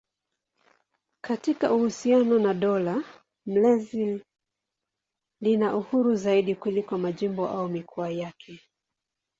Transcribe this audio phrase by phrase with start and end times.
[1.23, 3.03] Katika uhusiano na dola
[3.45, 4.21] mlezi
[5.41, 8.61] lina uhuru zaidi kuliko majimbo au mikoa yake.